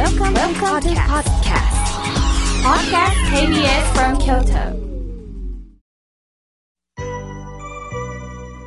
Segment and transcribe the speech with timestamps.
[0.00, 0.56] Welcome, Welcome
[0.96, 1.28] podcast.
[2.64, 4.72] Podcast KBS from Kyoto.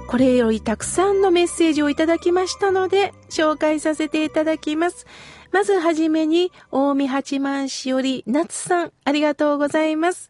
[0.08, 5.08] これよりたくさんのメッセージをいただきましたので、紹介させていただきます。
[5.52, 10.30] まずはじめに、大見八幡市より、夏さん、ありがとうございます。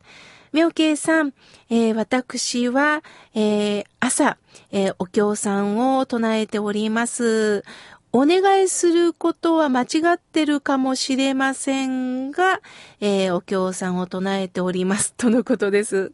[0.53, 1.33] 妙慶さん、
[1.69, 3.03] えー私は、
[3.35, 4.37] えー朝、
[4.71, 7.65] えーお経さんを唱えております。
[8.15, 12.61] お願いすることは間違ってるかもしれませんが、
[12.99, 15.15] えーお経さんを唱えております。
[15.17, 16.11] とのことです。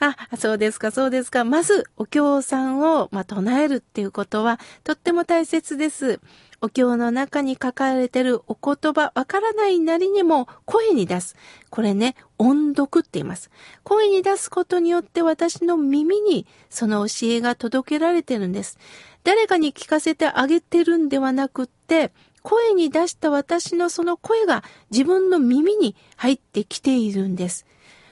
[0.00, 1.44] あ、そうですか、そうですか。
[1.44, 6.20] まず、お経さんを、まあ、唱えるっていうことは、とっても大切です。
[6.62, 11.34] お経の中に書かれてるお言葉、わからないなりにも声に出す。
[11.70, 13.50] これね、音読って言います。
[13.82, 18.78] 声に出すことによって私の耳にその教えが届けられてるんです。
[19.24, 22.12] 誰かに聞かせてあげてるんではなくって、
[22.42, 27.66] 声に出した私のその声が自分の耳に入ってきているんです。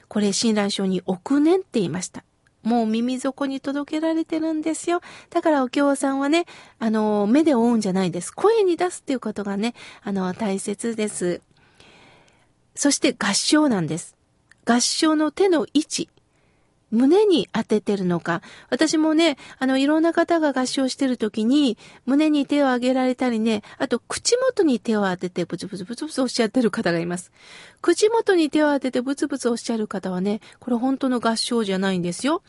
[0.09, 2.25] これ、親鸞書に億年って言いました。
[2.63, 5.01] もう耳底に届けられてるんですよ。
[5.29, 6.45] だからお経さんはね、
[6.79, 8.31] あの、目で追うんじゃないです。
[8.31, 9.73] 声に出すっていうことがね、
[10.03, 11.41] あの、大切です。
[12.75, 14.15] そして合唱なんです。
[14.65, 16.09] 合唱の手の位置。
[16.91, 18.41] 胸に当ててるのか。
[18.69, 27.31] 私もね、あの、いろんな方が合唱してる時に、胸に手を上げられたりね、あと口元に手を当ててブツブツブツブツおっしゃってる方がいます。
[27.81, 32.43] 口元に手を当ててブツブツおっしゃる方はね、これ本当の合唱じゃないんですよ。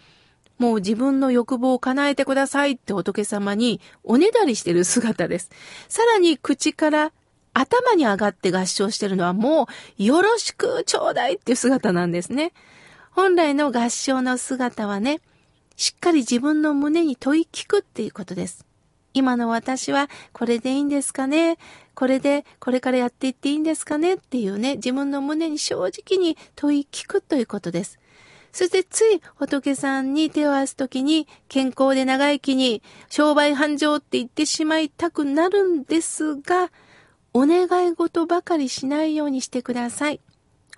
[0.58, 5.50] もう自分の欲望を叶えてくださいって仏様におねだりしてる姿です。
[5.88, 7.12] さらに口から
[7.54, 9.66] 頭に上がって合唱してるのはも
[9.98, 12.52] うよろしくちょうだいっていう姿なんですね。
[13.14, 15.20] 本来の合唱の姿はね、
[15.76, 18.64] しっかり自分の胸に問い聞くっていうことです。
[19.12, 21.58] 今の私はこれでいいんですかね？
[21.94, 24.14] これでこれからやっていっていいんですかね？
[24.14, 27.98] っていうね、自分の胸に正直に問い聞くということです。
[28.50, 36.70] そしてつい仏さんに手を合わすときに健康で長生きに商売繁盛って言ってしまいたくなるんですが、
[37.34, 40.20] お願い事ばかりしないようにしてください。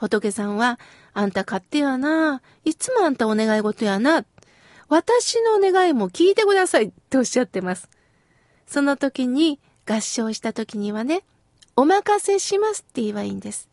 [0.00, 0.81] 仏さんは、
[1.15, 2.43] あんた勝手やな。
[2.65, 4.25] いつもあんたお願い事やな。
[4.89, 7.89] 私の願いも聞いてくださいっておっしゃってます。
[8.67, 11.23] その時に合唱した時にはね、
[11.77, 13.69] お任せしますって言えばいいんです。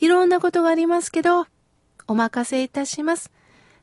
[0.00, 1.46] いろんなことがありますけど、
[2.06, 3.30] お任せいたします。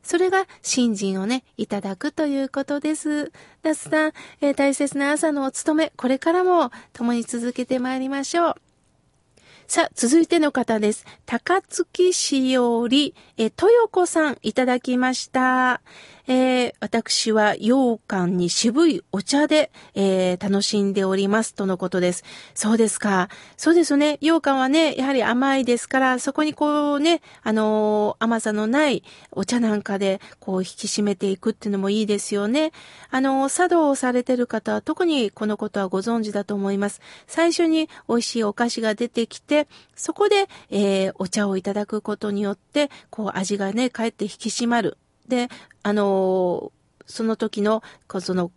[0.03, 3.31] それが信心をね、いただくということです。
[3.61, 8.55] ダスさん、えー大切な朝のお勤め、これからも共に続けてまいりましょう。
[9.69, 11.05] さあ、続いての方です。
[11.27, 15.81] 高槻市より、え、豊子さんいただきました。
[16.31, 22.23] えー私は羊羹に渋いお茶で、えー楽しんでおりますとのことです。
[22.53, 23.29] そうですか。
[23.57, 24.17] そうですね。
[24.21, 32.71] 羊羹はね、やはり甘いですから、そこにこうね、あのー甘さのないお茶なんかで、こう引き締めていくっていうのもいいですよね。
[33.09, 37.01] あのー茶道をされてる方は特にこのことはご存知だと思います。
[37.25, 39.58] 最初に美味しいお菓子が出てきて、
[39.95, 44.97] そこで、えーお茶をいただくことによって、こう味がね、かえって引き締まる。
[45.27, 45.49] で、
[45.83, 48.51] あのーその時の、こうその、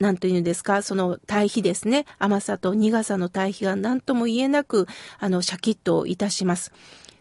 [0.00, 2.04] なんというんですか、その対比ですね。
[2.18, 4.88] 甘さと苦さの対比が何とも言えなく、
[5.20, 6.72] あの、シャキッといたします。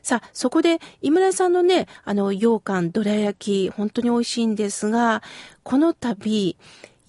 [0.01, 5.21] さあ、そこで、井村さんのね、あの、羊羹、どら焼き、本当に美味しいんですが、
[5.61, 6.57] この度、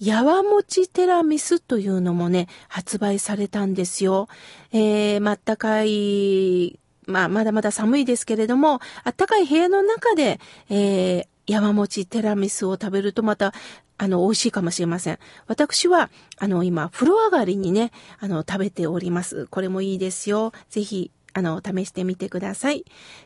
[0.03, 4.27] やわもちテラミスというのもね、発売されたんですよ。
[4.73, 13.53] えー、まったかい、まあ、まだまだ寒いですけれども、あったかい部屋の中で、えー、山餅テラミスを食べるとまた、
[13.97, 15.19] あの、美味しいかもしれません。
[15.47, 19.47] 私は、あの、今、風呂上がりにね、あの、食べております。
[19.47, 20.51] これもいいですよ。
[20.69, 22.83] ぜひ、あの、試してみてください。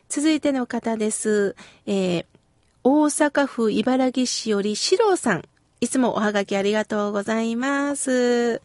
[0.08, 1.56] 続いての方です。
[1.86, 2.26] えー、
[2.84, 5.42] 大阪府茨木市より四郎さん。
[5.80, 8.60] いつもおはがきありがとうございます。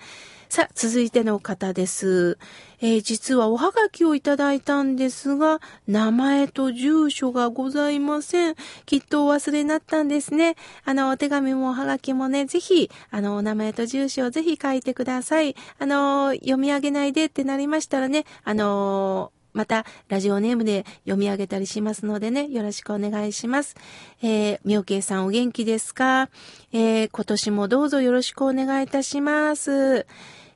[0.49, 2.37] さあ、続いての方です。
[2.79, 8.55] えー実はおはがきをいただいたんですが、名前と住所がございません。
[8.85, 10.55] きっとお忘れになったんですね。
[10.85, 15.55] あの、お手紙もおはがきもね、ぜひ、あの、お名前と住所をぜひ書いてください。
[15.79, 23.75] あの、読み上げないでってなりましたらね、あの、また、ラジオネームで読み上げたりしますのでね、よろしくお願いします。
[24.21, 26.29] えー、妙慶さんお元気ですか？
[26.71, 30.07] えー、今年もどうぞよろしくお願いいたします。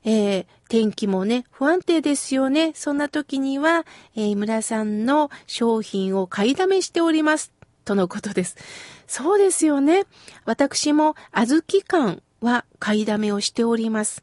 [0.04, 2.72] えー、天気もね、不安定ですよね。
[2.74, 3.84] そんな時には、
[4.16, 7.52] えー、井村さんの商品を買いだめしております。
[7.84, 8.56] とのことです。
[9.06, 10.04] そうですよね。
[10.44, 14.22] 私も小豆缶は買いだめをしております。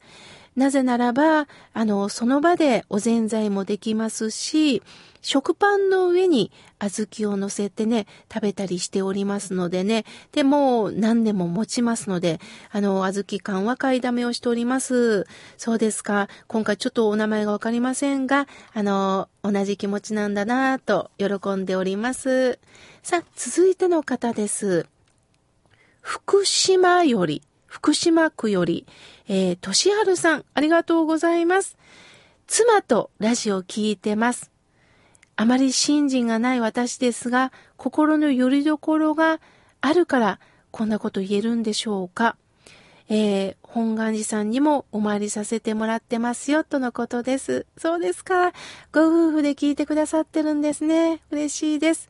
[0.56, 4.82] なぜならば、あの、その場でおぜんざいもできますし、
[5.22, 10.06] 食パンの上に小豆を乗せてね、食べたりしておりますのでね。
[10.32, 12.40] で、も何年も持ちますので、
[12.72, 15.26] あの、小豆缶は買いだめをしております。
[15.58, 16.30] そうですか。
[16.48, 22.60] 今回ちょっとお名前がわかりませんが、あの、同じ気持ちなんだなぁと喜んでおります。
[23.02, 24.86] さあ、続いての方です。
[26.02, 27.42] 福島より、
[27.76, 28.88] 福島区より、
[29.28, 31.78] えー、としはるさん、ありがとうございます。
[32.48, 34.50] 妻とラジオ聞いてます。
[35.36, 39.42] あまり信心がない私ですが、心の拠り所が
[39.82, 40.40] あるから、
[40.72, 42.38] こんなこと言えるんでしょうか。
[43.10, 47.66] えー、本願寺さんにもお参りさせてもらってますよ、とのことです。
[47.78, 48.54] そうですか。
[48.94, 51.20] ご夫婦で聞いてくださってるんですね。
[51.30, 52.10] 嬉しいです。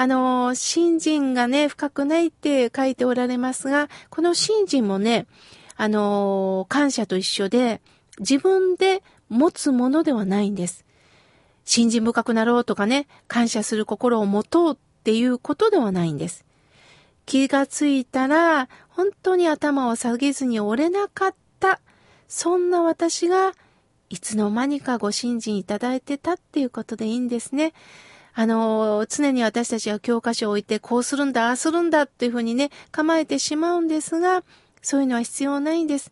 [0.00, 5.26] あの、信心がね、深くないって書いておられますが、この信心もね、
[5.76, 7.82] あの、感謝と一緒で、
[8.18, 10.86] 自分で持つものではないんです。
[11.66, 16.46] 信心深くなろうとかね、感謝する心を持とうっていうことではないんです。
[17.26, 21.78] 気がついたら、本当に頭を下げずに折れなかった。
[22.26, 23.52] そんな私が、
[24.08, 27.74] いつの間にかご信心いただいてたっていうことでいいんですね。
[28.34, 34.44] あの、常に私たちは教科書を置いて、こうするんだ、ああするんだっていうふうにね、構えてしまうんですが、
[34.82, 36.10] そういうのは必要ないんです。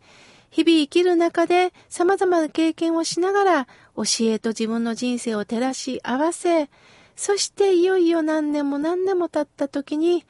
[0.51, 6.69] 日々生きる中で様々な経験をしながら教えと自分の人生を照らし合わせ、
[7.15, 10.25] そしていよいよ何年も何年も経った時に、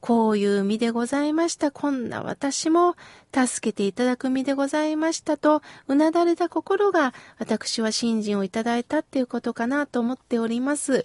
[0.00, 1.70] こういう身でございました。
[1.70, 2.96] こんな私も
[3.34, 11.04] 助けていただく身でございましたと、うなだれた心が私は信心をいただいたっていうことかなと思っております。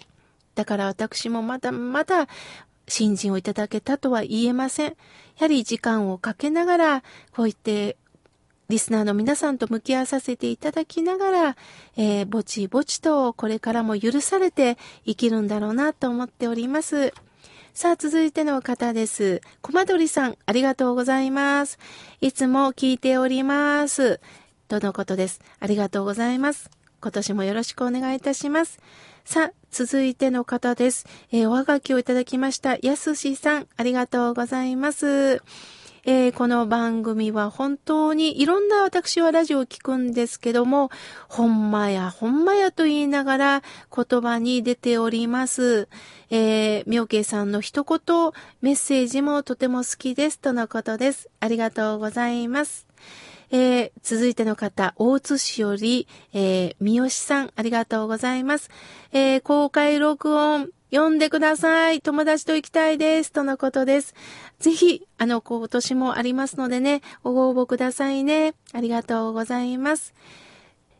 [0.56, 2.26] だから私もまだまだ
[2.88, 4.90] 信心をいただけたとは言えません。
[4.90, 4.94] や
[5.40, 7.00] はり時間をかけながら、
[7.32, 7.96] こう言って
[8.68, 11.56] リスナーの皆さんと向き合わさせていただきながら、
[11.96, 17.12] えー、ぼちぼちとこれからも許されて生きるんだろうなと思っております。
[17.74, 19.42] さあ、続いての方です。
[19.60, 21.78] コマドリさん、ありがとうございます。
[22.22, 24.20] いつも聞いております。
[24.68, 25.42] とのことです。
[25.60, 26.70] ありがとうございます。
[27.02, 28.80] 今年もよろしくお願いいたします。
[29.26, 31.04] さあ、続いての方です。
[31.32, 32.76] えー、おはがきをいただきました。
[32.80, 35.42] やすしさん、ありがとうございます。
[36.04, 40.90] えー、この番組は本当にいろんな私はラジオを聞くんですけども、
[41.28, 43.62] ほんまやほんまやと言いながら
[43.92, 45.88] 言葉に出ております。
[46.30, 48.30] えー、妙慶さんの一言、
[48.60, 51.28] メッセージもとても好きですとのことです。
[51.40, 52.86] ありがとうございます。
[53.50, 58.70] えー、続いての方、大津市より、えー、三好さん、ありがとうございます。
[59.12, 62.00] えー、公開録音、読んでください。
[62.00, 63.32] 友達と行きたいです。
[63.32, 64.14] とのことです。
[64.60, 68.54] ぜひ、あの、今年もありますのでね、ご応募くださいね。
[68.72, 70.14] ありがとうございます。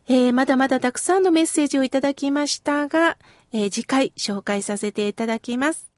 [0.08, 3.16] えー、まだまだたくさんのメッセージをいただきましたが、
[3.52, 5.95] えー、次回紹介させていただきます。